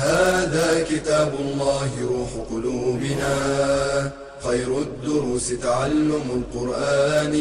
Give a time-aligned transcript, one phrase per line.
[0.00, 3.34] هذا كتاب الله روح قلوبنا.
[4.40, 7.34] خير الدروس تعلم القرآن.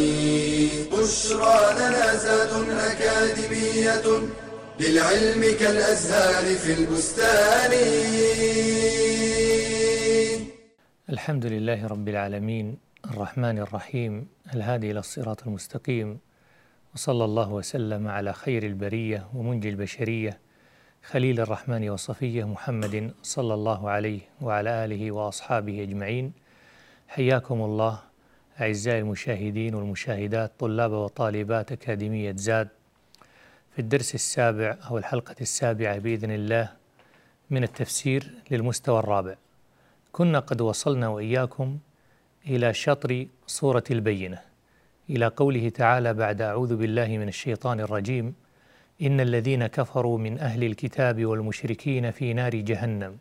[0.91, 4.07] بشرى لنا زاد أكاديمية
[4.79, 7.71] للعلم كالأزهار في البستان.
[11.09, 12.77] الحمد لله رب العالمين
[13.11, 16.19] الرحمن الرحيم الهادي إلى الصراط المستقيم
[16.95, 20.48] وصلى الله وسلم على خير البرية ومنجي البشرية
[21.03, 26.33] خليل الرحمن وصفية محمد صلى الله عليه وعلى آله وأصحابه أجمعين.
[27.07, 27.99] حياكم الله
[28.61, 32.67] أعزائي المشاهدين والمشاهدات طلاب وطالبات أكاديمية زاد.
[33.73, 36.69] في الدرس السابع أو الحلقة السابعة بإذن الله
[37.49, 39.35] من التفسير للمستوى الرابع.
[40.11, 41.77] كنا قد وصلنا وإياكم
[42.47, 44.41] إلى شطر سورة البينة
[45.09, 48.35] إلى قوله تعالى بعد أعوذ بالله من الشيطان الرجيم
[49.01, 53.17] إن الذين كفروا من أهل الكتاب والمشركين في نار جهنم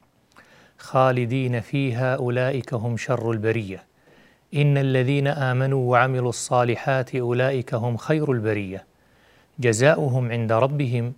[0.79, 3.85] خالدين فيها أولئك هم شر البرية.
[4.55, 8.85] إن الذين آمنوا وعملوا الصالحات أولئك هم خير البرية.
[9.59, 11.13] جزاؤهم عند ربهم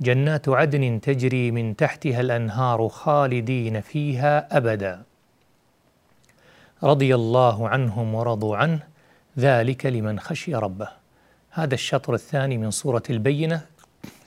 [0.00, 5.02] جنات عدن تجري من تحتها الأنهار خالدين فيها أبدا.
[6.82, 8.80] رضي الله عنهم ورضوا عنه.
[9.38, 10.88] ذلك لمن خشي ربه.
[11.50, 13.69] هذا الشطر الثاني من سورة البينة.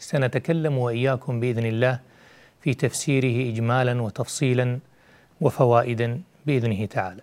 [0.04, 2.00] سنتكلم وإياكم بإذن الله
[2.62, 4.80] في تفسيره إجمالا وتفصيلا
[5.42, 7.22] وفوائدا بإذنه تعالى.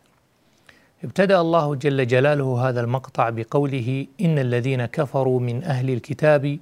[1.04, 6.58] ابتدأ الله جل جلاله هذا المقطع بقوله إن الذين كفروا من أهل الكتاب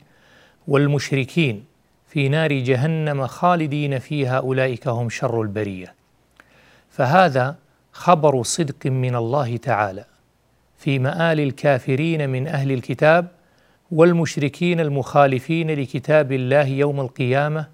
[0.68, 1.64] والمشركين
[2.08, 5.94] في نار جهنم خالدين فيها أولئك هم شر البرية.
[6.90, 7.56] فهذا
[7.92, 10.04] خبر صدق من الله تعالى
[10.78, 13.28] في مآل الكافرين من أهل الكتاب
[13.92, 17.68] والمشركين المخالفين لكتاب الله يوم القيامة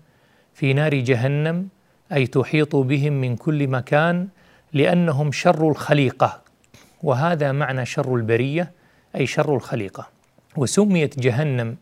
[0.54, 1.68] في نار جهنم
[2.12, 4.28] أي تحيط بهم من كل مكان
[4.72, 6.40] لأنهم شر الخليقة.
[7.02, 8.72] وهذا معنى شر البرية
[9.16, 10.08] أي شر الخليقة.
[10.56, 11.76] وسميت جهنم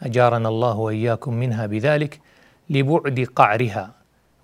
[0.00, 2.20] أجارنا الله وإياكم منها بذلك
[2.70, 3.94] لبعد قعرها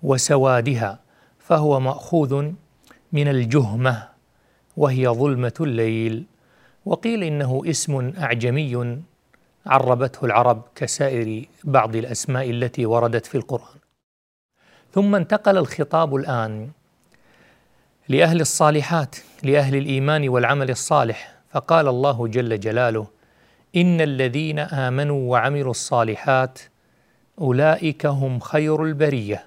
[0.03, 0.99] وسوادها
[1.39, 2.51] فهو مأخوذ
[3.11, 4.07] من الجهمة
[4.77, 6.25] وهي ظلمة الليل.
[6.85, 9.05] وقيل إنه اسم أعجمي
[9.65, 13.79] عربته العرب كسائر بعض الأسماء التي وردت في القرآن.
[14.91, 16.69] ثم انتقل الخطاب الآن
[18.09, 21.35] لأهل الصالحات لأهل الإيمان والعمل الصالح.
[21.51, 23.07] فقال الله جل جلاله
[23.75, 26.59] إن الذين آمنوا وعملوا الصالحات
[27.41, 29.45] أولئك هم خير البرية.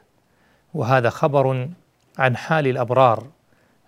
[0.74, 1.68] وهذا خبر
[2.18, 3.26] عن حال الأبرار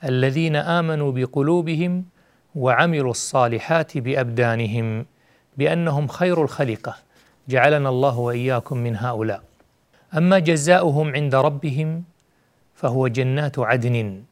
[0.04, 2.04] الذين آمنوا بقلوبهم
[2.54, 5.06] وعملوا الصالحات بأبدانهم.
[5.60, 6.96] بأنهم خير الخليقة.
[7.48, 9.42] جعلنا الله وإياكم من هؤلاء.
[10.16, 12.04] أما جزاؤهم عند ربهم
[12.74, 14.22] فهو جنات عدن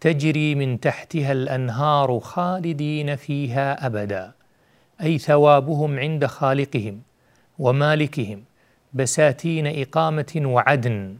[0.00, 4.32] تجري من تحتها الأنهار خالدين فيها أبدا.
[5.02, 7.02] أي ثوابهم عند خالقهم
[7.58, 8.44] ومالكهم
[8.94, 11.16] بساتين إقامة وعدن.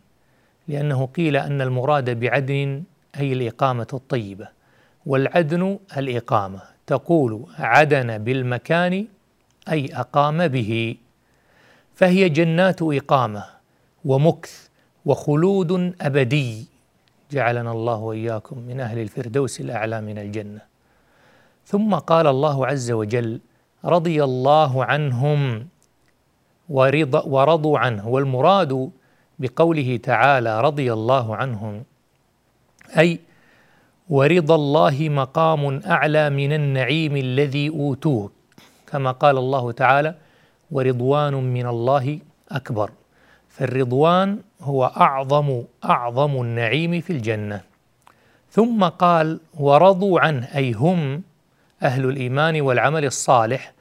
[0.69, 2.83] لأنه قيل أن المراد بعدن
[3.21, 4.49] أي الإقامة الطيبة.
[5.07, 6.61] والعدن الإقامة.
[6.87, 9.07] تقول عدن بالمكان
[9.69, 10.97] أي أقام به.
[11.95, 13.45] فهي جنات إقامة
[14.05, 14.69] ومكث
[15.05, 16.67] وخلود أبدي.
[17.31, 20.61] جعلنا الله وإياكم من أهل الفردوس الأعلى من الجنة.
[21.67, 23.41] ثم قال الله عز وجل
[23.85, 25.69] رضي الله عنهم
[26.69, 28.09] ورض ورضوا عنه.
[28.09, 28.91] والمراد
[29.39, 31.85] بقوله تعالى رضي الله عنهم.
[32.99, 33.21] أي
[34.09, 38.44] ورضا الله مقام أعلى من النعيم الذي أوتوه
[38.87, 40.15] كما قال الله تعالى
[40.71, 42.19] ورضوان من الله
[42.51, 42.91] أكبر
[43.49, 47.61] فالرضوان هو أعظم أعظم النعيم في الجنة.
[48.51, 51.23] ثم قال ورضوا عنه أي هم
[51.83, 53.73] أهل الإيمان والعمل الصالح.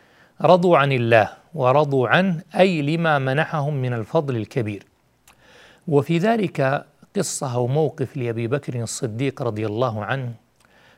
[0.42, 4.86] رضوا عن الله ورضوا عنه أي لما منحهم من الفضل الكبير.
[5.88, 6.86] وفي ذلك
[7.16, 10.43] قصة أو موقف لأبي بكر الصديق رضي الله عنه.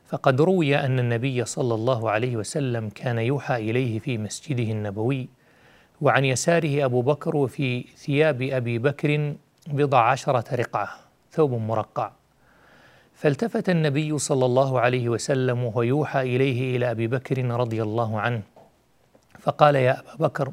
[0.08, 5.28] فقد روي أن النبي صلى الله عليه وسلم كان يوحى إليه في مسجده النبوي
[6.02, 9.34] وعن يساره أبو بكر وفي ثياب أبي بكر
[9.68, 10.90] بضع عشرة رقعة
[11.32, 12.12] ثوب مرقع.
[13.16, 18.42] فالتفت النبي صلى الله عليه وسلم وهو يوحى إليه إلى أبي بكر رضي الله عنه
[19.40, 20.52] فقال يا أبا بكر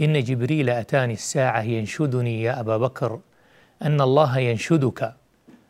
[0.00, 3.20] إن جبريل أتاني الساعة ينشدني يا أبا بكر
[3.82, 5.14] أن الله ينشدك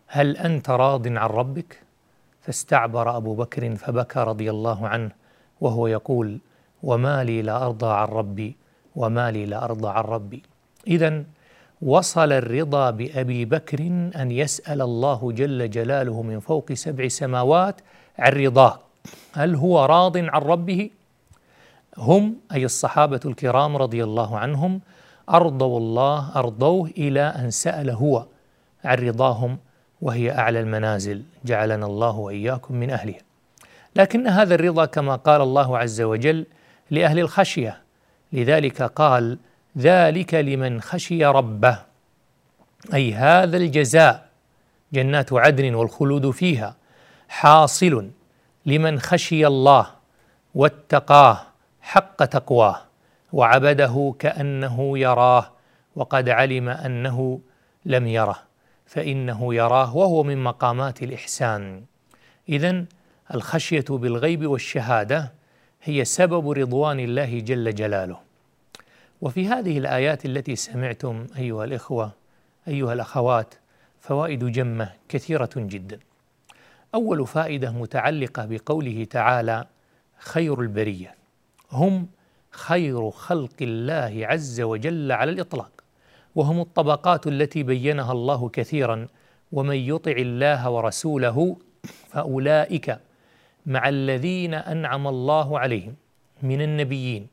[0.07, 1.88] هل أنت راض عن ربك؟
[2.49, 5.11] فاستعبر أبو بكر فبكى رضي الله عنه
[5.61, 6.39] وهو يقول
[6.83, 8.57] وما لي لا أرضى عن ربي
[8.97, 10.43] وما لي لا أرضى عن ربي.
[10.87, 11.25] اذا
[11.83, 13.81] وصل الرضا بأبي بكر
[14.17, 17.81] أن يسأل الله جل جلاله من فوق سبع سماوات
[18.19, 18.79] عن رضاه
[19.33, 20.91] هل هو راض عن ربه؟
[21.99, 24.81] هم أي الصحابة الكرام رضي الله عنهم
[25.31, 28.27] أرضوا الله أرضوه إلى أن سأل هو
[28.85, 29.59] عن رضاهم.
[30.03, 33.21] وهي أعلى المنازل جعلنا الله وإياكم من أهلها.
[33.97, 36.47] لكن هذا الرضا كما قال الله عز وجل
[36.91, 37.83] لأهل الخشية.
[38.33, 39.39] لذلك قال
[39.79, 41.79] ذلك لمن خشي ربه
[42.95, 44.29] أي هذا الجزاء
[44.93, 46.77] جنات عدن والخلود فيها
[47.29, 48.11] حاصل
[48.67, 49.87] لمن خشي الله
[50.55, 51.41] واتقاه
[51.81, 52.83] حق تقواه
[53.33, 55.51] وعبده كأنه يراه
[55.97, 57.41] وقد علم أنه
[57.85, 58.48] لم يره.
[58.89, 61.85] فإنه يراه وهو من مقامات الإحسان.
[62.49, 62.85] اذا
[63.35, 65.33] الخشية بالغيب والشهادة
[65.83, 68.19] هي سبب رضوان الله جل جلاله.
[69.21, 72.13] وفي هذه الآيات التي سمعتم أيها الإخوة
[72.69, 73.55] أيها الأخوات
[74.01, 75.99] فوائد جمة كثيرة جدا.
[76.95, 79.67] أول فائدة متعلقة بقوله تعالى:
[80.19, 81.15] خير البرية
[81.73, 82.07] هم
[82.51, 85.78] خير خلق الله عز وجل على الإطلاق،
[86.35, 89.07] وهم الطبقات التي بينها الله كثيرا
[89.53, 91.57] ومن يطع الله ورسوله
[92.09, 92.99] فأولئك
[93.67, 95.95] مع الذين أنعم الله عليهم
[96.43, 97.27] من النبيين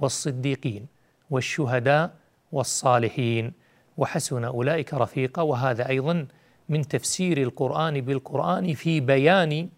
[0.00, 0.86] والصديقين
[1.30, 2.14] والشهداء
[2.52, 3.52] والصالحين.
[3.96, 5.42] وحسن أولئك رفيقا.
[5.42, 6.26] وهذا أيضا
[6.68, 9.68] من تفسير القرآن بالقرآن في بيان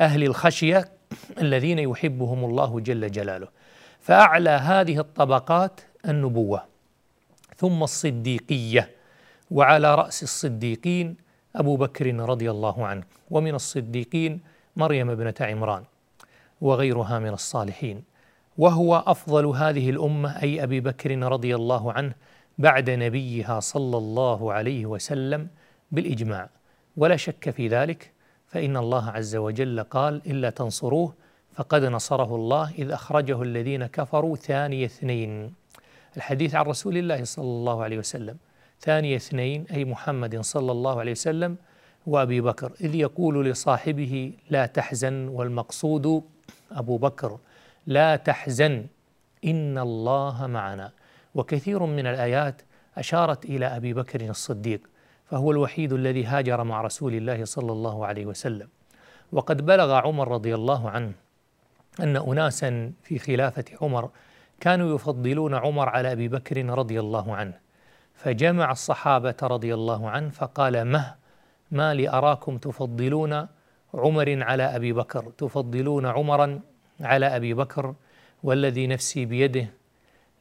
[0.00, 0.88] أهل الخشية
[1.40, 3.48] الذين يحبهم الله جل جلاله.
[4.00, 6.67] فأعلى هذه الطبقات النبوة.
[7.58, 8.90] ثم الصديقية
[9.50, 11.16] وعلى رأس الصديقين
[11.56, 14.40] أبو بكر رضي الله عنه ومن الصديقين
[14.76, 15.84] مريم ابنة عمران
[16.60, 18.02] وغيرها من الصالحين.
[18.58, 22.12] وهو أفضل هذه الأمة أي أبي بكر رضي الله عنه
[22.58, 25.48] بعد نبيها صلى الله عليه وسلم
[25.92, 26.48] بالإجماع.
[26.96, 28.12] ولا شك في ذلك
[28.46, 31.14] فإن الله عز وجل قال إلا تنصروه
[31.54, 35.57] فقد نصره الله إذ أخرجه الذين كفروا ثاني اثنين.
[36.18, 38.36] الحديث عن رسول الله صلى الله عليه وسلم.
[38.80, 41.56] ثاني اثنين أي محمد صلى الله عليه وسلم
[42.06, 46.22] وأبي بكر إذ يقول لصاحبه لا تحزن والمقصود
[46.72, 47.38] أبو بكر
[47.86, 48.86] لا تحزن
[49.44, 50.92] إن الله معنا.
[51.34, 52.62] وكثير من الآيات
[52.96, 54.80] أشارت إلى أبي بكر الصديق
[55.30, 58.68] فهو الوحيد الذي هاجر مع رسول الله صلى الله عليه وسلم.
[59.32, 61.12] وقد بلغ عمر رضي الله عنه
[62.00, 64.10] أن أناسا في خلافة عمر
[64.60, 67.54] كانوا يفضلون عمر على أبي بكر رضي الله عنه.
[68.14, 71.14] فجمع الصحابة رضي الله عنه فقال مه
[71.70, 73.46] ما لي أراكم تفضلون
[73.94, 76.60] عمر على أبي بكر؟ تفضلون عمرا
[77.00, 77.94] على أبي بكر
[78.42, 79.66] والذي نفسي بيده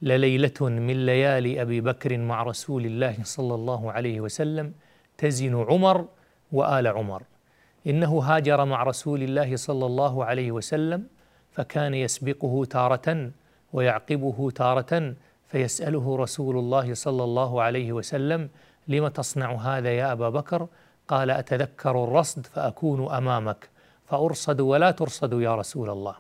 [0.02, 4.74] لليلة من ليالي أبي بكر مع رسول الله صلى الله عليه وسلم
[5.18, 6.06] تزن عمر
[6.52, 7.24] وآل عمر.
[7.88, 11.08] إنه هاجر مع رسول الله صلى الله عليه وسلم
[11.52, 13.32] فكان يسبقه تارة
[13.74, 15.14] ويعقبه تارة
[15.48, 18.50] فيسأله رسول الله صلى الله عليه وسلم
[18.88, 20.68] لم تصنع هذا يا أبا بكر؟
[21.08, 23.70] قال أتذكر الرصد فأكون أمامك
[24.06, 26.16] فأرصد ولا ترصد يا رسول الله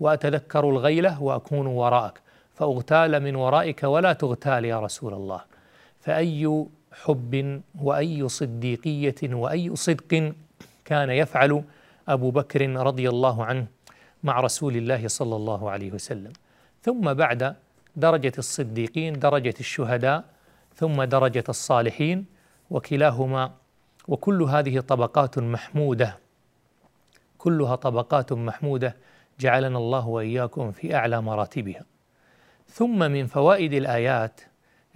[0.00, 2.20] وأتذكر الغيلة وأكون وراءك
[2.54, 5.40] فأغتال من ورائك ولا تغتال يا رسول الله.
[6.00, 10.32] فأي حب وأي صديقية وأي صدق
[10.84, 11.64] كان يفعل
[12.08, 13.66] أبو بكر رضي الله عنه
[14.22, 16.32] مع رسول الله صلى الله عليه وسلم.
[16.84, 17.56] ثم بعد
[17.96, 20.24] درجة الصديقين درجة الشهداء
[20.74, 22.26] ثم درجة الصالحين
[22.70, 23.52] وكلاهما.
[24.08, 26.18] وكل هذه طبقات محمودة
[27.38, 28.96] كلها طبقات محمودة
[29.40, 31.84] جعلنا الله وإياكم في أعلى مراتبها.
[32.68, 34.40] ثم من فوائد الآيات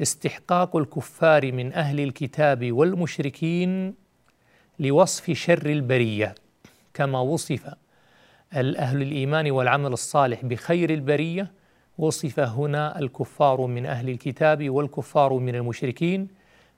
[0.01, 3.95] استحقاق الكفار من أهل الكتاب والمشركين
[4.79, 6.35] لوصف شر البرية.
[6.95, 7.75] كما وصف
[8.53, 11.58] أهل الإيمان والعمل الصالح بخير البرية
[11.99, 16.29] وصف هنا الكفار من أهل الكتاب والكفار من المشركين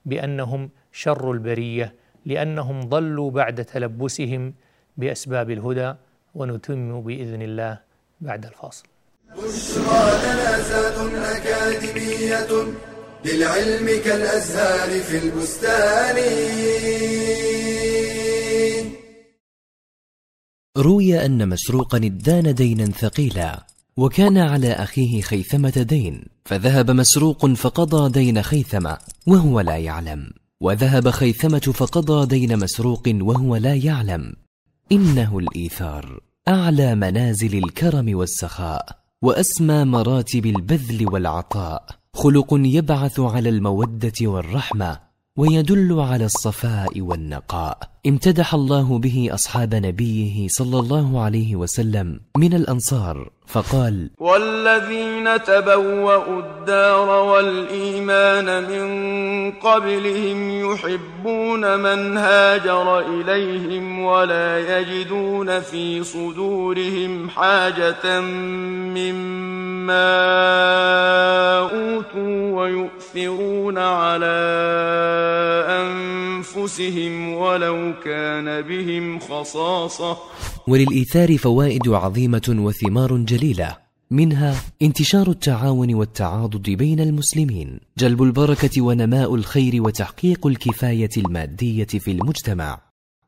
[0.05, 4.53] بأنهم شر البرية لأنهم ضلوا بعد تلبسهم
[4.97, 5.93] بأسباب الهدى
[6.35, 7.79] ونتم بإذن الله
[8.21, 8.83] بعد الفاصل.
[9.37, 12.51] بشرى لنا أكاديمية
[13.25, 16.17] للعلم كالأزهار في البستان.
[20.77, 23.65] روي أن مسروقا ادان دينا ثقيلا.
[23.97, 30.31] وكان على أخيه خيثمة دين فذهب مسروق فقضى دين خيثمة وهو لا يعلم.
[30.61, 34.33] وذهب خيثمة فقضى دين مسروق وهو لا يعلم.
[34.91, 38.85] إنه الإيثار أعلى منازل الكرم والسخاء
[39.21, 41.85] وأسمى مراتب البذل والعطاء.
[42.13, 44.99] خلق يبعث على المودة والرحمة
[45.37, 47.90] ويدل على الصفاء والنقاء.
[48.05, 57.09] امتدح الله به أصحاب نبيه صلى الله عليه وسلم من الأنصار فقال والذين تبوأوا الدار
[57.09, 68.19] والإيمان من قبلهم يحبون من هاجر إليهم ولا يجدون في صدورهم حاجة
[68.97, 70.11] مما
[71.59, 74.41] أوتوا ويؤثرون على
[75.69, 80.17] أنفسهم ولو كان بهم خصاصة.
[80.67, 83.77] وللإيثار فوائد عظيمة وثمار جليلة
[84.11, 92.81] منها انتشار التعاون والتعاضد بين المسلمين جلب البركة ونماء الخير وتحقيق الكفاية المادية في المجتمع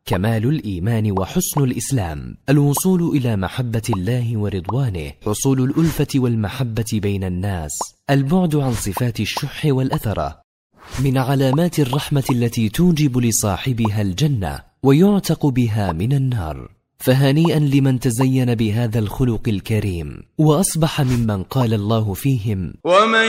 [0.05, 7.71] كمال الإيمان وحسن الإسلام الوصول إلى محبة الله ورضوانه حصول الألفة والمحبة بين الناس
[8.09, 10.41] البعد عن صفات الشح والاثره
[10.99, 16.69] من علامات الرحمة التي توجب لصاحبها الجنة ويعتق بها من النار.
[17.05, 23.27] فهنيئا لمن تزين بهذا الخلق الكريم وأصبح ممن قال الله فيهم ومن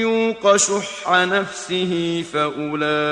[0.00, 3.04] يوق شح نفسه فاولئك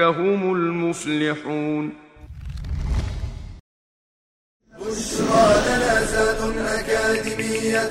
[0.00, 1.92] هم المفلحون
[4.80, 5.62] بشرى
[6.58, 7.90] أكاديمية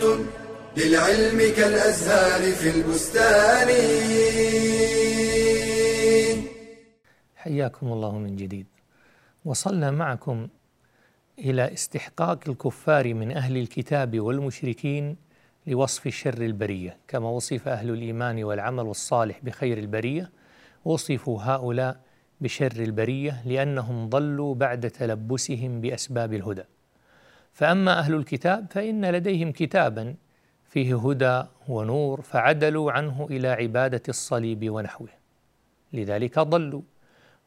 [0.77, 3.67] للعلم كالأزهار في البستان.
[7.35, 8.67] حياكم الله من جديد.
[9.45, 10.47] وصلنا معكم
[11.39, 15.15] إلى استحقاق الكفار من أهل الكتاب والمشركين
[15.67, 16.97] لوصف شر البرية.
[17.07, 20.31] كما وصف أهل الإيمان والعمل الصالح بخير البرية
[20.85, 21.99] وصفوا هؤلاء
[22.41, 26.63] بشر البرية لأنهم ضلوا بعد تلبسهم بأسباب الهدى.
[27.53, 30.15] فأما أهل الكتاب فإن لديهم كتابا
[30.71, 35.09] فيه هدى ونور فعدلوا عنه إلى عبادة الصليب ونحوه.
[35.93, 36.81] لذلك ضلوا.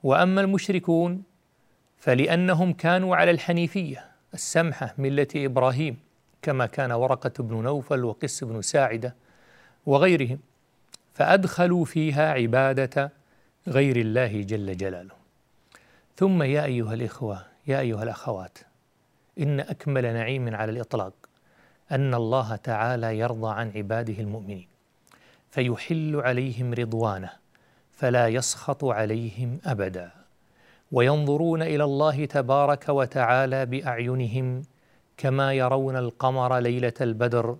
[0.03, 1.23] وأما المشركون
[1.97, 4.05] فلأنهم كانوا على الحنيفية
[4.35, 5.97] السمحة ملة إبراهيم
[6.43, 9.15] كما كان ورقة بن نوفل وقس بن ساعدة
[9.87, 10.39] وغيرهم
[11.15, 13.13] فأدخلوا فيها عبادة
[13.69, 15.15] غير الله جل جلاله.
[16.17, 18.59] ثم يا أيها الإخوة يا أيها الأخوات
[19.39, 21.24] إن أكمل نعيم على الإطلاق.
[21.93, 24.69] أن الله تعالى يرضى عن عباده المؤمنين
[25.51, 27.31] فيحل عليهم رضوانه
[27.93, 30.25] فلا يسخط عليهم أبداً.
[30.95, 34.63] وينظرون إلى الله تبارك وتعالى بأعينهم
[35.17, 37.57] كما يرون القمر ليلة البدر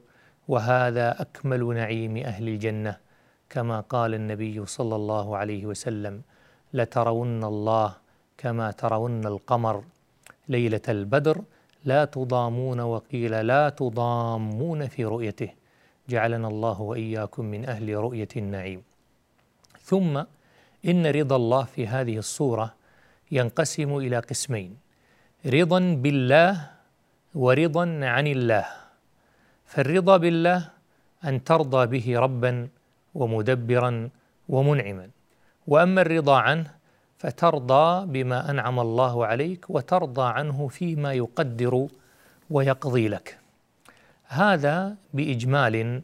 [0.49, 2.97] وهذا أكمل نعيم أهل الجنة
[3.51, 6.23] كما قال النبي صلى الله عليه وسلم
[6.73, 7.95] لترون الله
[8.39, 9.85] كما ترون القمر
[10.49, 11.43] ليلة البدر
[11.85, 15.51] لا تضامون وقيل لا تضامون في رؤيته.
[16.09, 18.83] جعلنا الله وإياكم من أهل رؤية النعيم.
[19.81, 20.23] ثم
[20.85, 22.75] إن رضا الله في هذه الصورة
[23.33, 24.77] ينقسم إلى قسمين.
[25.47, 26.71] رضا بالله
[27.35, 28.67] ورضا عن الله.
[29.67, 30.71] فالرضا بالله
[31.25, 32.69] أن ترضى به ربا
[33.15, 34.09] ومدبرا
[34.49, 35.07] ومنعما.
[35.67, 36.84] وأما الرضا عنه
[37.25, 41.89] فترضى بما أنعم الله عليك وترضى عنه فيما يقدر
[42.51, 43.39] ويقضي لك.
[44.25, 46.03] هذا بإجمال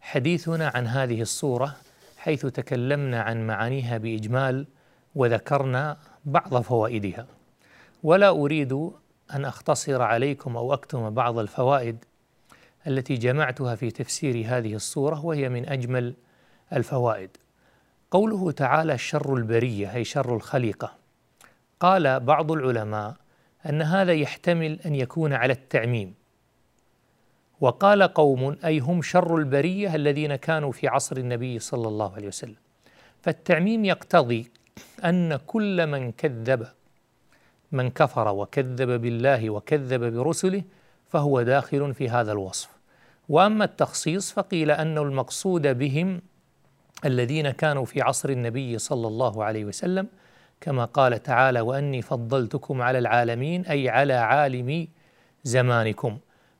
[0.00, 1.76] حديثنا عن هذه الصورة
[2.16, 4.66] حيث تكلمنا عن معانيها بإجمال
[5.14, 7.26] وذكرنا بعض فوائدها.
[8.02, 8.72] ولا أريد
[9.34, 12.04] أن أختصر عليكم أو أكتم بعض الفوائد
[12.86, 16.14] التي جمعتها في تفسير هذه الصورة وهي من أجمل
[16.72, 17.30] الفوائد.
[18.14, 20.92] قوله تعالى شر البرية أي شر الخليقة.
[21.80, 23.14] قال بعض العلماء
[23.68, 26.14] أن هذا يحتمل أن يكون على التعميم.
[27.60, 32.56] وقال قوم أي هم شر البرية الذين كانوا في عصر النبي صلى الله عليه وسلم.
[33.22, 34.50] فالتعميم يقتضي
[35.04, 36.66] أن كل من كذب
[37.72, 40.62] من كفر وكذب بالله وكذب برسله
[41.08, 42.68] فهو داخل في هذا الوصف.
[43.28, 46.20] وأما التخصيص فقيل أن المقصود بهم
[47.04, 50.08] الذين كانوا في عصر النبي صلى الله عليه وسلم
[50.60, 54.88] كما قال تعالى وأني فضلتكم على العالمين أي على عالم
[55.44, 56.18] زمانكم.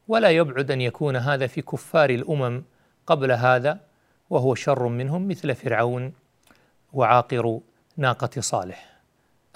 [0.08, 2.62] ولا يبعد أن يكون هذا في كفار الأمم
[3.06, 3.80] قبل هذا
[4.30, 6.12] وهو شر منهم مثل فرعون
[6.92, 7.60] وعاقر
[7.96, 9.00] ناقة صالح.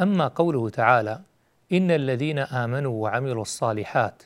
[0.00, 1.20] أما قوله تعالى
[1.72, 4.22] إن الذين آمنوا وعملوا الصالحات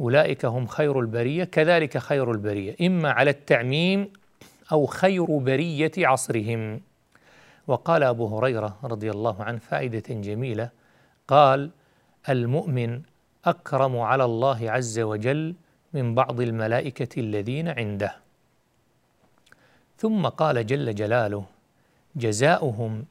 [0.00, 2.76] أولئك هم خير البرية كذلك خير البرية.
[2.86, 4.12] إما على التعميم
[4.72, 6.80] أو خير برية عصرهم.
[7.66, 10.70] وقال أبو هريرة رضي الله عنه فائدة جميلة.
[11.28, 11.70] قال
[12.28, 13.02] المؤمن
[13.44, 15.54] أكرم على الله عز وجل
[15.92, 18.16] من بعض الملائكة الذين عنده.
[19.96, 21.44] ثم قال جل جلاله
[22.16, 23.04] جزاؤهم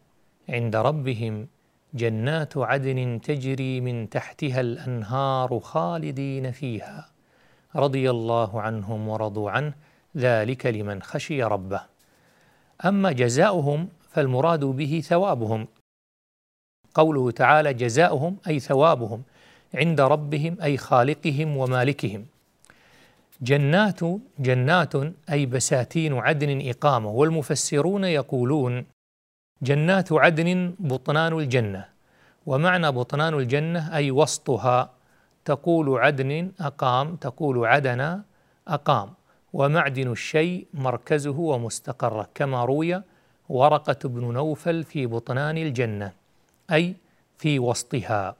[0.49, 1.47] عند ربهم
[1.93, 7.09] جنات عدن تجري من تحتها الأنهار خالدين فيها.
[7.75, 9.73] رضي الله عنهم ورضوا عنه.
[10.19, 11.81] ذلك لمن خشي ربه.
[12.85, 15.67] أما جزاؤهم فالمراد به ثوابهم.
[16.93, 19.23] قوله تعالى جزاؤهم أي ثوابهم
[19.73, 22.25] عند ربهم أي خالقهم ومالكهم.
[23.41, 23.99] جنات
[24.39, 24.93] جنات
[25.31, 27.09] أي بساتين عدن إقامة.
[27.09, 28.85] والمفسرون يقولون
[29.61, 31.85] جنات عدن بطنان الجنة.
[32.45, 34.89] ومعنى بطنان الجنة أي وسطها
[35.45, 38.21] تقول عدن أقام تقول عدن
[38.67, 39.18] أقام.
[39.53, 43.01] ومعدن الشيء مركزه ومستقره كما روي
[43.49, 46.13] ورقة بن نوفل في بطنان الجنة
[46.71, 46.95] أي
[47.37, 48.35] في وسطها.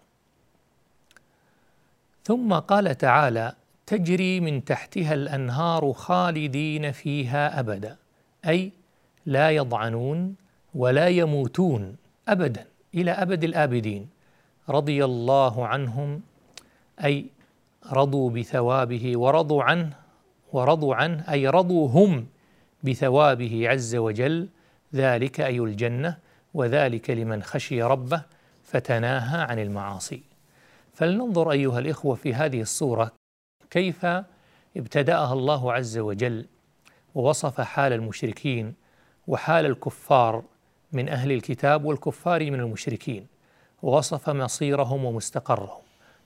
[2.24, 3.54] ثم قال تعالى
[3.86, 7.98] تجري من تحتها الأنهار خالدين فيها أبدا
[8.48, 8.72] أي
[9.26, 10.36] لا يضعنون
[10.76, 11.96] ولا يموتون
[12.28, 14.10] أبدا إلى أبد الآبدين
[14.70, 16.22] رضي الله عنهم
[17.04, 17.26] أي
[17.92, 19.94] رضوا بثوابه ورضوا عنه
[20.54, 22.28] ورضوا عنه أي رضوا هم
[22.84, 24.50] بثوابه عز وجل
[24.96, 26.18] ذلك أي الجنة
[26.54, 28.22] وذلك لمن خشي ربه
[28.64, 30.24] فتناهى عن المعاصي.
[30.94, 33.12] فلننظر أيها الإخوة في هذه الصورة
[33.70, 34.06] كيف
[34.78, 36.46] ابتدأها الله عز وجل
[37.16, 38.74] ووصف حال المشركين
[39.28, 40.44] وحال الكفار
[40.92, 43.28] من أهل الكتاب والكفار من المشركين.
[43.82, 45.82] ووصف مصيرهم ومستقرهم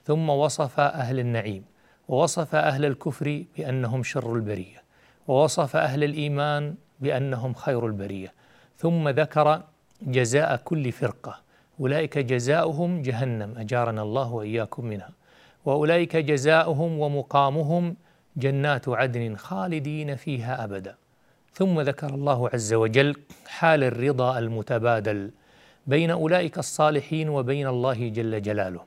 [0.05, 1.72] ثم وصف أهل النعيم.
[2.07, 4.83] ووصف أهل الكفر بأنهم شر البرية
[5.27, 8.33] ووصف أهل الإيمان بأنهم خير البرية
[8.77, 9.63] ثم ذكر
[10.01, 11.39] جزاء كل فرقة
[11.79, 15.09] أولئك جزاؤهم جهنم أجارنا الله وإياكم منها
[15.65, 17.95] وأولئك جزاؤهم ومقامهم
[18.37, 20.95] جنات عدن خالدين فيها أبدا.
[21.53, 23.15] ثم ذكر الله عز وجل
[23.47, 25.31] حال الرضا المتبادل
[25.87, 28.81] بين أولئك الصالحين وبين الله جل جلاله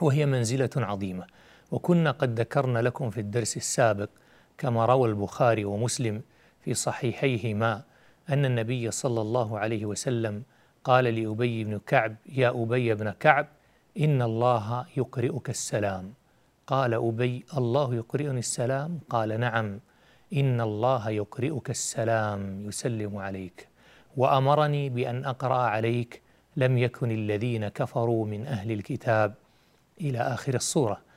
[0.00, 1.26] وهي منزلة عظيمة.
[1.70, 4.08] وكنا قد ذكرنا لكم في الدرس السابق
[4.58, 6.22] كما روى البخاري ومسلم
[6.64, 7.82] في صحيحيهما
[8.30, 10.42] أن النبي صلى الله عليه وسلم
[10.84, 13.46] قال لأبي بن كعب يا أبي بن كعب
[13.98, 16.12] إن الله يقرئك السلام.
[16.66, 19.80] قال أبي الله يقرئني السلام؟ قال نعم
[20.32, 23.68] إن الله يقرئك السلام يسلم عليك.
[24.16, 26.22] وأمرني بأن أقرأ عليك
[26.56, 29.34] لم يكن الذين كفروا من أهل الكتاب.
[30.00, 31.07] إلى آخر الصورة.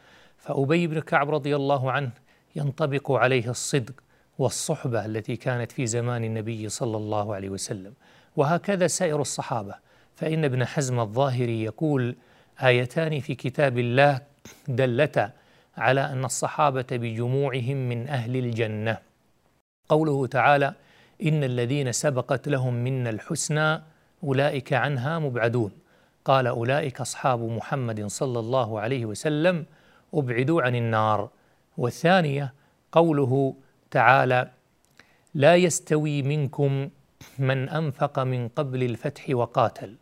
[0.41, 2.11] فأبي بن كعب رضي الله عنه
[2.55, 3.93] ينطبق عليه الصدق
[4.39, 7.93] والصحبة التي كانت في زمان النبي صلى الله عليه وسلم.
[8.35, 9.75] وهكذا سائر الصحابة.
[10.15, 12.15] فإن ابن حزم الظاهري يقول
[12.63, 14.21] آيتان في كتاب الله
[14.67, 15.31] دلتا
[15.77, 18.97] على أن الصحابة بجموعهم من أهل الجنة.
[19.89, 20.73] قوله تعالى
[21.23, 23.81] إن الذين سبقت لهم منا الحسنى
[24.23, 25.71] أولئك عنها مبعدون.
[26.25, 29.65] قال أولئك أصحاب محمد صلى الله عليه وسلم
[30.13, 31.29] أبعدوا عن النار.
[31.77, 32.53] والثانية
[32.91, 33.55] قوله
[33.91, 34.49] تعالى
[35.33, 36.89] لا يستوي منكم
[37.39, 39.95] من أنفق من قبل الفتح وقاتل.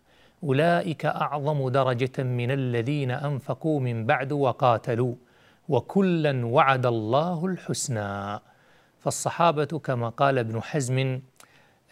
[0.44, 5.16] أولئك أعظم درجة من الذين أنفقوا من بعد وقاتلوا.
[5.70, 8.40] وكلا وعد الله الحسنى.
[9.00, 11.20] فالصحابة كما قال ابن حزم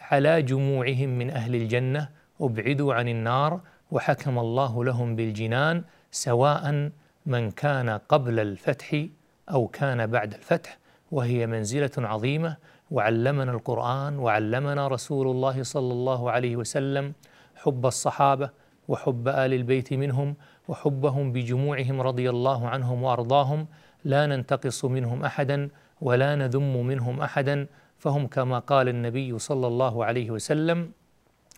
[0.00, 2.08] على جموعهم من أهل الجنة
[2.40, 6.90] أبعدوا عن النار وحكم الله لهم بالجنان سواء
[7.28, 9.06] من كان قبل الفتح
[9.50, 10.78] أو كان بعد الفتح
[11.12, 12.56] وهي منزلة عظيمة.
[12.90, 17.12] وعلمنا القرآن وعلمنا رسول الله صلى الله عليه وسلم
[17.56, 18.50] حب الصحابة
[18.88, 20.36] وحب آل البيت منهم
[20.68, 23.66] وحبهم بجموعهم رضي الله عنهم وأرضاهم.
[24.04, 25.68] لا ننتقص منهم احدا
[26.00, 27.66] ولا نذم منهم احدا.
[27.98, 30.90] فهم كما قال النبي صلى الله عليه وسلم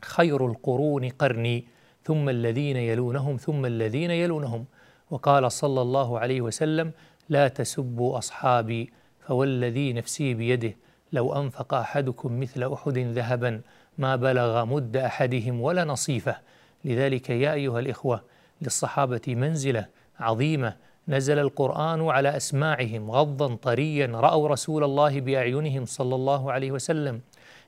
[0.02, 1.66] خير القرون قرني
[2.02, 4.64] ثم الذين يلونهم ثم الذين يلونهم.
[5.10, 6.92] وقال صلى الله عليه وسلم
[7.28, 8.92] لا تسبوا أصحابي
[9.26, 10.76] فوالذي نفسي بيده
[11.12, 13.60] لو أنفق أحدكم مثل أحد ذهبا
[13.98, 16.36] ما بلغ مد أحدهم ولا نصيفة.
[16.84, 18.24] لذلك يا أيها الإخوة
[18.62, 19.86] للصحابة منزلة
[20.20, 20.76] عظيمة
[21.08, 27.20] نزل القرآن على أسماعهم غضا طريا رأوا رسول الله بأعينهم صلى الله عليه وسلم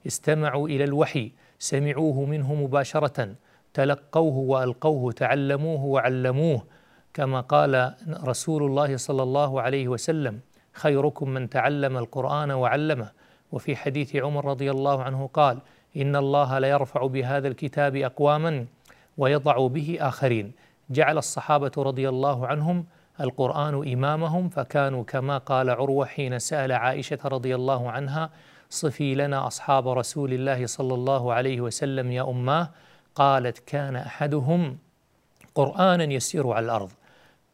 [0.06, 3.34] استمعوا إلى الوحي سمعوه منه مباشرة
[3.74, 6.62] تلقوه وألقوه تعلموه وعلموه
[7.14, 7.94] كما قال
[8.24, 10.40] رسول الله صلى الله عليه وسلم
[10.72, 13.10] خيركم من تعلم القرآن وعلمه.
[13.52, 15.58] وفي حديث عمر رضي الله عنه قال
[15.96, 18.66] إن الله لا يرفع بهذا الكتاب أقواما
[19.18, 20.52] ويضع به آخرين.
[20.90, 22.84] جعل الصحابة رضي الله عنهم
[23.20, 28.30] القرآن إمامهم فكانوا كما قال عروة حين سأل عائشة رضي الله عنها
[28.70, 32.70] صفي لنا أصحاب رسول الله صلى الله عليه وسلم يا أماه.
[33.14, 34.78] قالت كان أحدهم
[35.54, 36.90] قرآنا يسير على الأرض.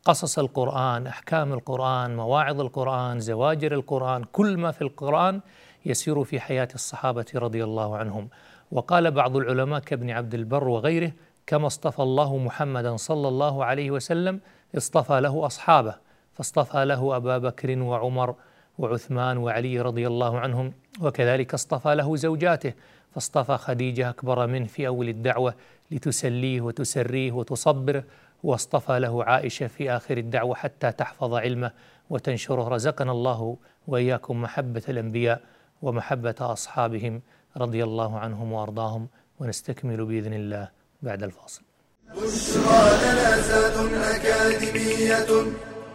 [0.08, 5.40] قصص القرآن أحكام القرآن مواعظ القرآن زواجر القرآن كل ما في القرآن
[5.86, 8.28] يسير في حياة الصحابة رضي الله عنهم.
[8.72, 11.12] وقال بعض العلماء كابن عبد البر وغيره
[11.46, 14.40] كما اصطفى الله محمدا صلى الله عليه وسلم
[14.76, 15.94] اصطفى له أصحابه
[16.34, 18.34] فاصطفى له أبا بكر وعمر
[18.78, 22.72] وعثمان وعلي رضي الله عنهم وكذلك اصطفى له زوجاته
[23.14, 25.54] فاصطفى خديجة أكبر منه في أول الدعوة
[25.90, 28.04] لتسليه وتسريه وتصبره
[28.42, 31.72] واصطفى له عائشة في آخر الدعوة حتى تحفظ علمه
[32.10, 35.42] وتنشره رزقنا الله وإياكم محبة الأنبياء
[35.82, 37.22] ومحبة أصحابهم
[37.56, 40.68] رضي الله عنهم وأرضاهم ونستكمل بإذن الله
[41.02, 41.62] بعد الفاصل.
[42.08, 45.52] بشرى لنا زاد أكاديمية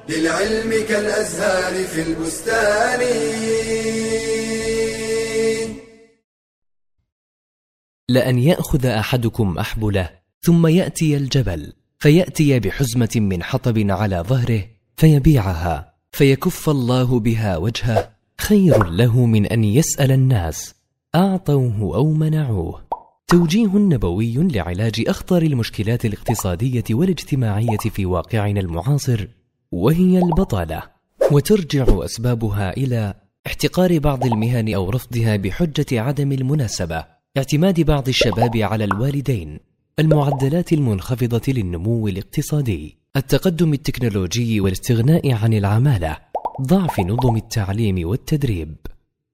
[0.09, 2.99] للعلم كالأزهار في البستان.
[8.09, 10.09] لأن يأخذ أحدكم أحبله
[10.41, 11.73] ثم يأتي الجبل.
[12.03, 14.63] فيأتي بحزمة من حطب على ظهره
[14.95, 20.75] فيبيعها فيكف الله بها وجهه خير له من أن يسأل الناس.
[21.15, 22.81] أعطوه أو منعوه.
[23.27, 29.27] توجيه نبوي لعلاج أخطر المشكلات الاقتصادية والاجتماعية في واقعنا المعاصر
[29.71, 30.83] وهي البطالة.
[31.31, 33.13] وترجع أسبابها إلى
[33.47, 37.05] احتقار بعض المهن أو رفضها بحجة عدم المناسبة
[37.37, 39.72] اعتماد بعض الشباب على الوالدين.
[39.99, 46.17] المعدلات المنخفضة للنمو الاقتصادي التقدم التكنولوجي والاستغناء عن العمالة
[46.61, 48.75] ضعف نظم التعليم والتدريب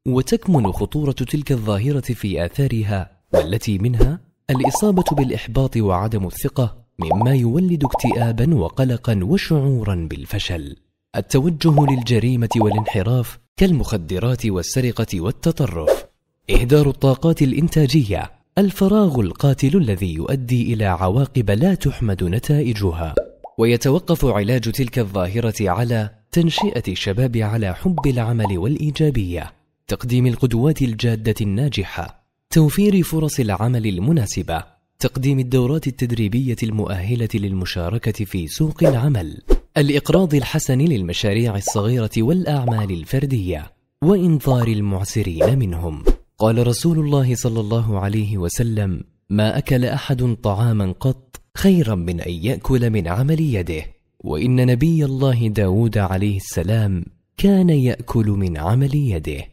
[0.08, 4.20] وتكمن خطورة تلك الظاهرة في آثارها والتي منها
[4.50, 10.76] الإصابة بالإحباط وعدم الثقة مما يولد اكتئابا وقلقا وشعورا بالفشل.
[11.16, 16.06] التوجه للجريمة والانحراف كالمخدرات والسرقة والتطرف.
[16.50, 23.16] إهدار الطاقات الإنتاجية الفراغ القاتل الذي يؤدي إلى عواقب لا تحمد نتائجها.
[23.58, 29.54] ويتوقف علاج تلك الظاهرة على تنشئة الشباب على حب العمل والإيجابية.
[29.88, 32.24] تقديم القدوات الجادة الناجحة.
[32.50, 34.64] توفير فرص العمل المناسبة.
[35.00, 39.42] تقديم الدورات التدريبية المؤهلة للمشاركة في سوق العمل.
[39.78, 43.72] الإقراض الحسن للمشاريع الصغيرة والأعمال الفردية.
[44.04, 46.04] وإنظار المعسرين منهم.
[46.40, 52.32] قال رسول الله صلى الله عليه وسلم ما أكل أحد طعاما قط خيرا من أن
[52.32, 53.84] يأكل من عمل يده.
[54.20, 57.06] وإن نبي الله داود عليه السلام
[57.38, 59.44] كان يأكل من عمل يده.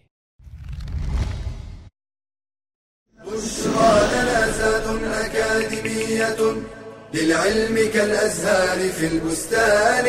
[3.26, 3.96] بشرى
[5.26, 6.36] أكاديمية
[7.14, 10.06] للعلم كالأزهار في البستان.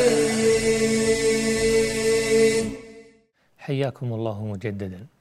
[3.58, 5.16] حياكم الله مجددا.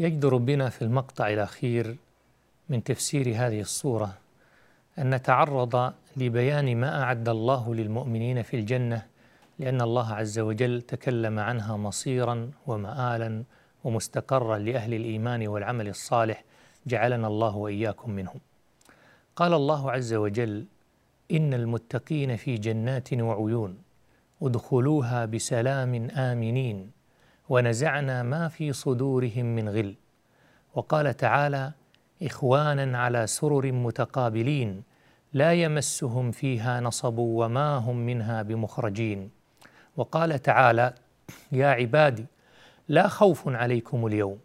[0.00, 1.96] يجدر بنا في المقطع الأخير
[2.68, 4.18] من تفسير هذه الصورة
[4.98, 9.06] أن نتعرض لبيان ما أعد الله للمؤمنين في الجنة
[9.58, 13.44] لأن الله عز وجل تكلم عنها مصيرا ومآلا
[13.84, 16.44] ومستقرا لأهل الإيمان والعمل الصالح
[16.86, 18.40] جعلنا الله وإياكم منهم.
[19.36, 20.66] قال الله عز وجل
[21.32, 23.78] إن المتقين في جنات وعيون
[24.42, 26.97] ادخلوها بسلام آمنين.
[27.48, 29.94] ونزعنا ما في صدورهم من غل.
[30.74, 31.72] وقال تعالى
[32.22, 34.82] إخوانا على سرر متقابلين
[35.32, 39.30] لا يمسهم فيها نصب وما هم منها بمخرجين.
[39.96, 40.94] وقال تعالى
[41.52, 42.26] يا عبادي
[42.88, 44.38] لا خوف عليكم اليوم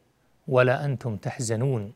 [0.48, 1.94] ولا أنتم تحزنون.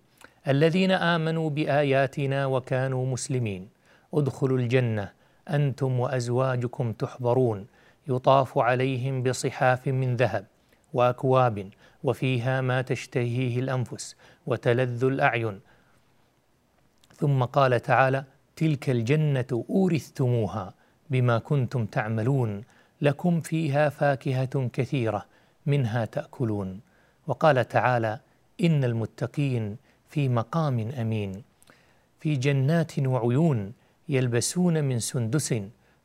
[0.47, 3.69] الذين آمنوا بآياتنا وكانوا مسلمين.
[4.13, 5.11] ادخلوا الجنة
[5.49, 7.67] أنتم وأزواجكم تحبرون.
[8.07, 10.45] يطاف عليهم بصحاف من ذهب.
[10.93, 11.69] وأكواب
[12.03, 15.59] وفيها ما تشتهيه الأنفس وتلذ الأعين.
[17.15, 18.23] ثم قال تعالى
[18.55, 20.73] تلك الجنة أورثتموها
[21.09, 22.63] بما كنتم تعملون
[23.01, 25.25] لكم فيها فاكهة كثيرة
[25.65, 26.79] منها تأكلون.
[27.27, 28.19] وقال تعالى
[28.61, 29.77] إن المتقين
[30.09, 31.43] في مقام أمين
[32.19, 33.73] في جنات وعيون
[34.09, 35.61] يلبسون من سندس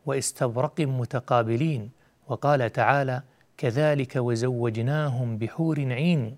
[0.06, 1.90] واستبرق متقابلين.
[2.28, 3.22] وقال تعالى
[3.62, 6.37] كذلك وزوجناهم بحور عين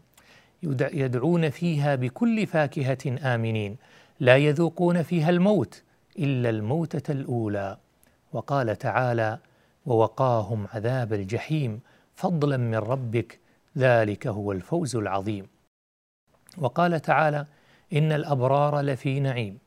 [0.92, 3.76] يدعون فيها بكل فاكهة آمنين.
[4.20, 5.82] لا يذوقون فيها الموت
[6.18, 7.76] إلا الموتة الأولى.
[8.32, 9.38] وقال تعالى
[9.86, 11.80] ووقاهم عذاب الجحيم.
[12.14, 13.38] فضلا من ربك.
[13.78, 15.46] ذلك هو الفوز العظيم.
[16.58, 17.46] وقال تعالى
[17.92, 19.58] إن الأبرار لفي نعيم.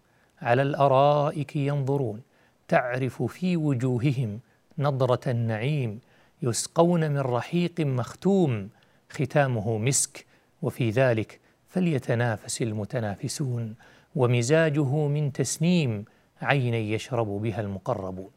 [0.41, 2.21] على الأرائك ينظرون.
[2.67, 4.39] تعرف في وجوههم
[4.77, 5.99] نضرة النعيم.
[6.41, 8.69] يسقون من رحيق مختوم
[9.09, 10.25] ختامه مسك
[10.61, 13.75] وفي ذلك فليتنافس المتنافسون
[14.15, 16.05] ومزاجه من تسنيم
[16.41, 18.29] عينا يشرب بها المقربون.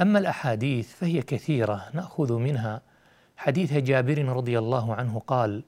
[0.00, 2.80] أما الأحاديث فهي كثيرة نأخذ منها.
[3.36, 5.62] حديث جابر رضي الله عنه قال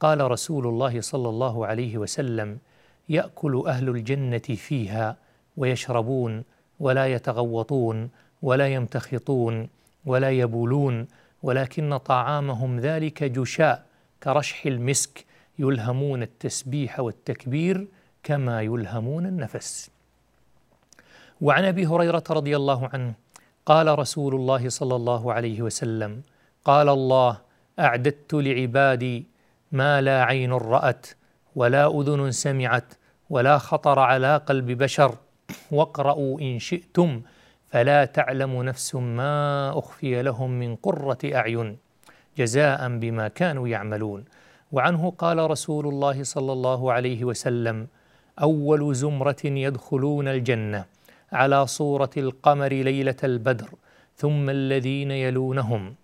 [0.00, 2.58] قال رسول الله صلى الله عليه وسلم
[3.08, 5.16] يأكل أهل الجنة فيها
[5.56, 6.44] ويشربون
[6.80, 8.10] ولا يتغوطون
[8.42, 9.68] ولا يمتخطون
[10.06, 11.06] ولا يبولون
[11.42, 13.86] ولكن طعامهم ذلك جشاء
[14.22, 15.24] كرشح المسك
[15.58, 17.86] يلهمون التسبيح والتكبير
[18.22, 19.90] كما يلهمون النفس.
[21.40, 23.14] وعن أبي هريرة رضي الله عنه
[23.66, 26.22] قال رسول الله صلى الله عليه وسلم
[26.64, 27.38] قال الله
[27.78, 29.26] أعددت لعبادي
[29.72, 31.06] ما لا عين رأت
[31.56, 32.94] ولا أذن سمعت
[33.30, 35.14] ولا خطر على قلب بشر
[35.70, 37.22] واقرأوا إن شئتم
[37.70, 41.76] فلا تعلم نفس ما أخفي لهم من قرة أعين
[42.38, 44.24] جزاء بما كانوا يعملون.
[44.72, 47.86] وعنه قال رسول الله صلى الله عليه وسلم
[48.42, 50.84] أول زمرة يدخلون الجنة
[51.32, 53.68] على صورة القمر ليلة البدر
[54.16, 55.94] ثم الذين يلونهم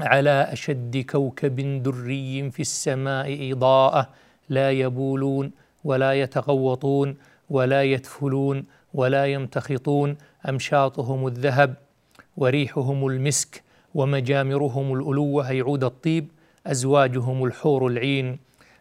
[0.00, 4.08] على أشد كوكب دري في السماء إضاءة
[4.48, 5.52] لا يبولون
[5.84, 7.16] ولا يتغوطون
[7.50, 10.16] ولا يتفلون ولا يمتخطون
[10.48, 11.74] أمشاطهم الذهب
[12.36, 13.62] وريحهم المسك
[13.94, 16.28] ومجامرهم الألوة اي عود الطيب
[16.66, 18.38] أزواجهم الحور العين.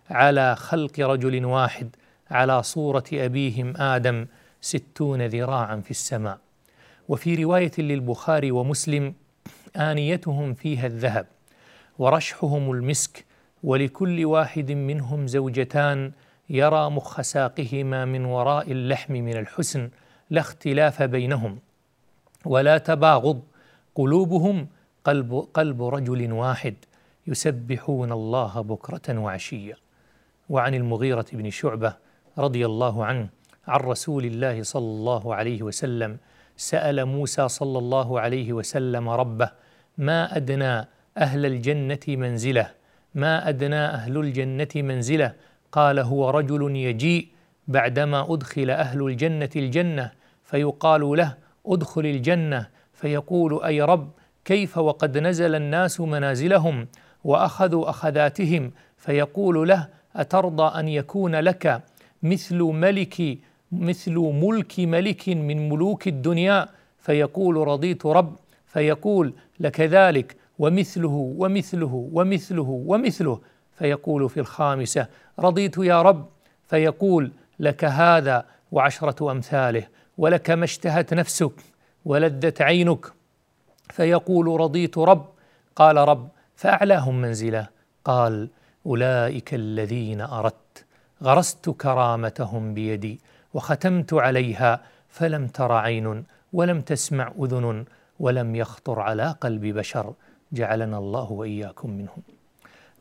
[0.09, 1.95] على خلق رجل واحد
[2.31, 4.25] على صورة أبيهم آدم
[4.61, 6.37] ستون ذراعا في السماء.
[7.09, 9.13] وفي رواية للبخاري ومسلم
[9.75, 11.25] آنيتهم فيها الذهب
[11.99, 13.25] ورشحهم المسك
[13.63, 16.11] ولكل واحد منهم زوجتان
[16.49, 19.89] يرى مخ ساقهما من وراء اللحم من الحسن
[20.31, 21.59] لا اختلاف بينهم
[22.45, 23.41] ولا تباغض
[23.95, 24.67] قلوبهم
[25.03, 26.75] قلب قلب رجل واحد
[27.27, 29.75] يسبحون الله بكرة وعشيا
[30.49, 31.93] وعن المغيرة بن شعبة
[32.37, 33.29] رضي الله عنه
[33.67, 36.17] عن رسول الله صلى الله عليه وسلم
[36.57, 39.51] سأل موسى صلى الله عليه وسلم ربه
[39.97, 42.71] ما أدنى أهل الجنة منزلة؟
[43.15, 45.33] ما أدنى أهل الجنة منزلة؟
[45.71, 47.27] قال هو رجل يجيء
[47.67, 50.20] بعدما أدخل أهل الجنة الجنة
[50.51, 52.67] فيقال له ادخل الجنة.
[52.93, 54.09] فيقول أي رب
[54.45, 56.87] كيف وقد نزل الناس منازلهم
[57.23, 61.81] وأخذوا أخذاتهم؟ فيقول له أترضى أن يكون لك
[62.23, 63.37] مثل ملك
[63.71, 68.35] مثل ملك ملك من ملوك الدنيا؟ فيقول رضيت رب.
[68.65, 73.39] فيقول لك ذلك ومثله ومثله ومثله ومثله.
[73.73, 75.07] فيقول في الخامسة
[75.39, 76.25] رضيت يا رب.
[76.67, 80.00] فيقول لك هذا وعشرة أمثاله.
[80.17, 81.51] ولك ما اشتهت نفسك
[82.05, 83.05] ولذت عينك.
[83.89, 85.25] فيقول رضيت رب
[85.75, 87.67] قال رب فأعلاهم منزلة.
[88.05, 88.49] قال
[88.85, 90.85] أولئك الذين أردت
[91.23, 93.19] غرست كرامتهم بيدي
[93.53, 97.85] وختمت عليها فلم تر عين ولم تسمع أذن
[98.19, 100.13] ولم يخطر على قلب بشر.
[100.51, 102.21] جعلنا الله وإياكم منهم.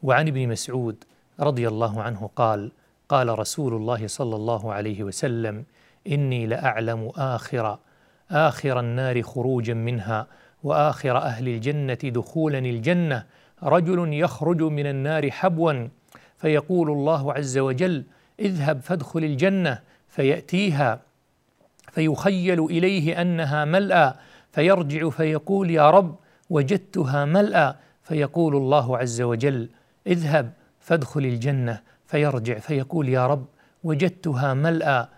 [0.03, 1.05] وعن ابن مسعود
[1.41, 2.73] رضي الله عنه قال
[3.09, 5.65] قال رسول الله صلى الله عليه وسلم
[6.07, 7.79] إني لأعلم آخر
[8.31, 10.27] آخر النار خروجا منها
[10.63, 13.27] وآخر أهل الجنة دخولا الجنة.
[13.63, 15.89] رجل يخرج من النار حبوا
[16.37, 18.05] فيقول الله عز وجل
[18.41, 19.81] اذهب فادخل الجنة.
[20.09, 21.01] فيأتيها
[21.93, 24.15] فيخيل إليه أنها ملأى.
[24.53, 26.17] فيرجع فيقول يا رب
[26.51, 27.75] وجدتها ملأى.
[28.03, 29.69] فيقول الله عز وجل
[30.07, 31.81] اذهب فادخل الجنة.
[32.07, 33.47] فيرجع فيقول يا رب
[33.85, 35.09] وجدتها ملأى.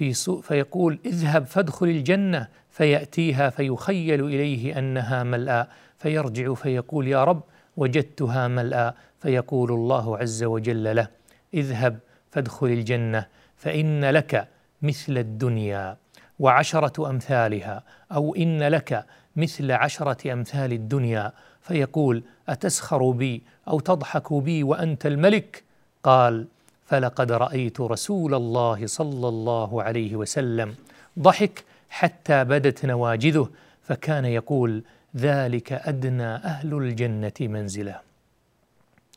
[0.00, 5.66] في سوء فيقول اذهب فادخل الجنة فيأتيها فيخيل إليه أنها ملأى
[5.98, 7.42] فيرجع فيقول يا رب
[7.76, 11.08] وجدتها ملأى فيقول الله عز وجل له
[11.54, 11.98] اذهب
[12.30, 14.48] فادخل الجنة فإن لك
[14.82, 15.96] مثل الدنيا
[16.38, 17.82] وعشرة أمثالها
[18.12, 25.64] أو إن لك مثل عشرة أمثال الدنيا فيقول أتسخر بي أو تضحك بي وأنت الملك؟
[26.02, 26.46] قال
[26.90, 30.74] فلقد رأيت رسول الله صلى الله عليه وسلم
[31.18, 33.48] ضحك حتى بدت نواجذه
[33.82, 34.82] فكان يقول
[35.16, 38.00] ذلك أدنى أهل الجنة منزلا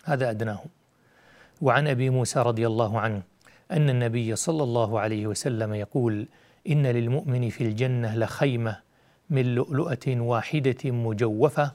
[0.03, 0.67] هذا أدناهم.
[1.61, 3.21] وعن أبي موسى رضي الله عنه
[3.71, 6.27] أن النبي صلى الله عليه وسلم يقول
[6.69, 8.79] إن للمؤمن في الجنة لخيمة
[9.29, 11.71] من لؤلؤة واحدة مجوفة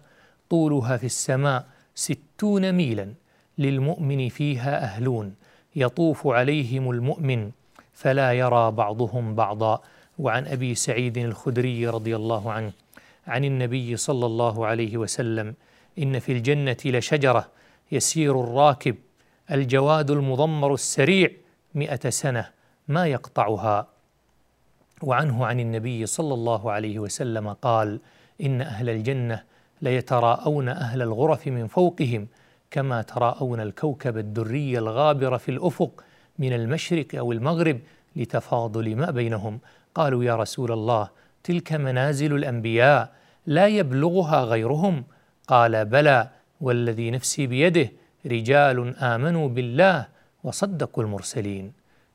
[0.50, 3.14] طولها في السماء ستون ميلا
[3.58, 5.34] للمؤمن فيها أهلون
[5.80, 7.50] يطوف عليهم المؤمن
[7.92, 9.80] فلا يرى بعضهم بعضا.
[10.18, 12.72] وعن أبي سعيد الخدري رضي الله عنه
[13.26, 15.54] عن النبي صلى الله عليه وسلم
[15.98, 17.48] إن في الجنة لشجرة
[17.92, 18.96] يسير الراكب
[19.50, 21.30] الجواد المضمر السريع
[21.74, 22.50] مئة سنة
[22.88, 23.86] ما يقطعها.
[25.02, 28.00] وعنه عن النبي صلى الله عليه وسلم قال
[28.40, 29.42] إن أهل الجنة
[29.82, 32.28] ليتراءون أهل الغرف من فوقهم
[32.70, 36.04] كما تراءون الكوكب الدري الغابر في الأفق
[36.38, 37.78] من المشرق أو المغرب
[38.16, 39.60] لتفاضل ما بينهم.
[39.94, 41.08] قالوا يا رسول الله
[41.44, 43.12] تلك منازل الأنبياء
[43.46, 45.04] لا يبلغها غيرهم.
[45.46, 46.28] قال بلى
[46.60, 47.90] والذي نفسي بيده
[48.26, 50.06] رجال آمنوا بالله
[50.44, 51.72] وصدقوا المرسلين.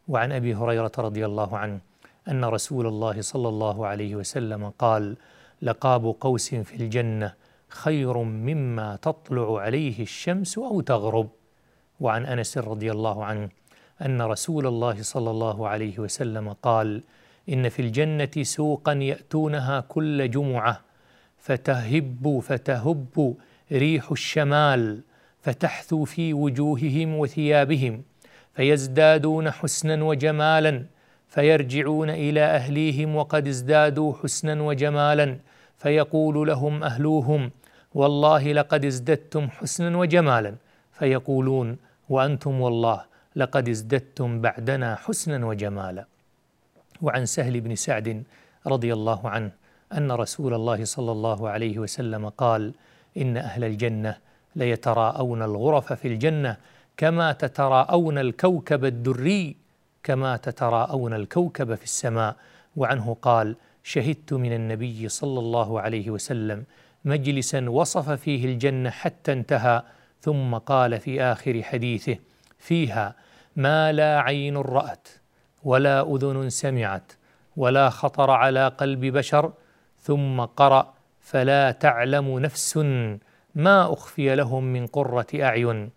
[0.07, 1.79] وعن أبي هريرة رضي الله عنه
[2.27, 5.15] أن رسول الله صلى الله عليه وسلم قال
[5.61, 7.33] لقاب قوس في الجنة
[7.73, 11.29] خير مما تطلع عليه الشمس أو تغرب.
[11.99, 13.49] وعن أنس رضي الله عنه
[14.01, 17.03] أن رسول الله صلى الله عليه وسلم قال
[17.49, 20.81] إن في الجنة سوقا يأتونها كل جمعة
[21.37, 23.35] فتهب فتهب
[23.71, 25.01] ريح الشمال
[25.41, 28.03] فتحثو في وجوههم وثيابهم
[28.53, 30.85] فيزدادون حسنا وجمالا
[31.27, 35.37] فيرجعون إلى أهليهم وقد ازدادوا حسنا وجمالا
[35.77, 37.51] فيقول لهم أهلوهم
[37.93, 40.55] والله لقد ازددتم حسنا وجمالا.
[40.91, 41.77] فيقولون
[42.09, 46.05] وأنتم والله لقد ازددتم بعدنا حسنا وجمالا.
[47.01, 48.23] وعن سهل بن سعد
[48.67, 49.51] رضي الله عنه
[49.97, 52.73] أن رسول الله صلى الله عليه وسلم قال
[53.17, 54.17] إن أهل الجنة
[54.55, 56.57] ليتراءون الغرف في الجنة
[56.97, 59.55] كما تتراءون الكوكب الدري
[60.03, 62.35] كما تتراءون الكوكب في السماء.
[62.75, 66.63] وعنه قال شهدت من النبي صلى الله عليه وسلم
[67.05, 69.83] مجلسا وصف فيه الجنة حتى انتهى
[70.21, 72.17] ثم قال في آخر حديثه
[72.59, 73.15] فيها
[73.55, 75.07] ما لا عين رأت
[75.63, 77.13] ولا أذن سمعت
[77.57, 79.53] ولا خطر على قلب بشر
[79.99, 82.77] ثم قرأ فلا تعلم نفس
[83.55, 85.89] ما أخفي لهم من قرة أعين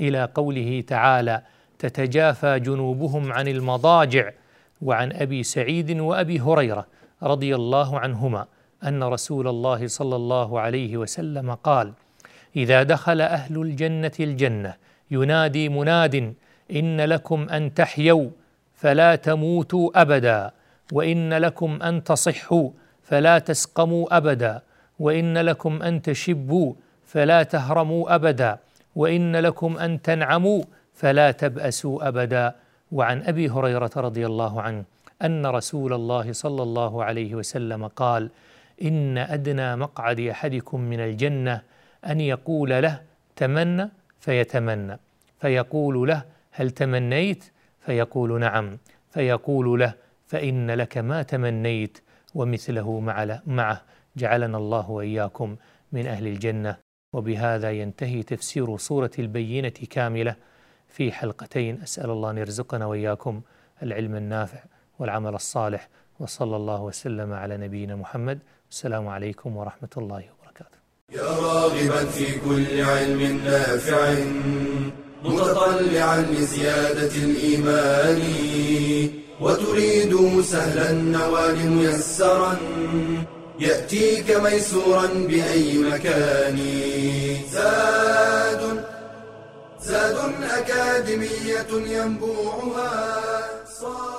[0.00, 1.42] إلى قوله تعالى
[1.78, 4.30] تتجافى جنوبهم عن المضاجع
[4.82, 6.86] وعن أبي سعيد وأبي هريرة
[7.22, 8.46] رضي الله عنهما.
[8.84, 11.92] أن رسول الله صلى الله عليه وسلم قال
[12.56, 14.74] إذا دخل أهل الجنة الجنة
[15.10, 16.34] ينادي مناد
[16.70, 18.30] إن لكم أن تحيوا
[18.74, 20.50] فلا تموتوا أبدا
[20.92, 22.70] وإن لكم أن تصحوا
[23.02, 24.62] فلا تسقموا أبدا
[24.98, 26.74] وإن لكم أن تشبوا
[27.06, 28.58] فلا تهرموا أبدا
[28.96, 30.62] وإن لكم أن تنعموا
[30.94, 32.54] فلا تبأسوا أبدا.
[32.94, 34.84] وعن أبي هريرة رضي الله عنه
[35.22, 38.30] أن رسول الله صلى الله عليه وسلم قال
[38.82, 41.62] إن أدنى مقعد أحدكم من الجنة
[42.06, 43.02] أن يقول له
[43.36, 44.98] تمنى فيتمنى
[45.40, 47.44] فيقول له هل تمنيت؟
[47.80, 48.78] فيقول نعم.
[49.10, 49.94] فيقول له
[50.26, 51.98] فإن لك ما تمنيت.
[52.34, 53.00] ومثله
[53.46, 53.82] معه.
[54.16, 55.56] جعلنا الله وإياكم
[55.92, 56.76] من أهل الجنة.
[57.12, 60.36] وبهذا ينتهي تفسير سورة البينة كاملة.
[60.88, 63.40] في حلقتين أسأل الله أن يرزقنا وإياكم
[63.82, 64.58] العلم النافع
[64.98, 65.88] والعمل الصالح.
[66.20, 68.38] وصلى الله وسلم على نبينا محمد
[68.74, 70.78] السلام عليكم ورحمة الله وبركاته.
[71.18, 74.14] يا راغبا في كل علم نافع
[75.24, 78.20] متطلعا لزيادة الإيمان
[79.40, 82.56] وتريد سهلا النوال ميسرا
[83.60, 86.58] يأتيك ميسورا بأي مكان.
[87.52, 88.62] زاد
[89.80, 90.18] زاد
[90.58, 92.92] أكاديمية ينبوعها
[93.80, 94.13] صار